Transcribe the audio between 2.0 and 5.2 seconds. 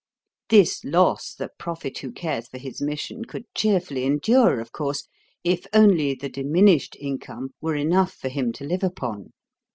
cares for his mission could cheerfully endure, of course,